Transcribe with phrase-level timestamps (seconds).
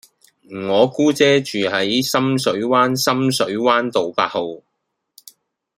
[0.67, 4.63] 我姑姐住喺深水灣深水灣道八號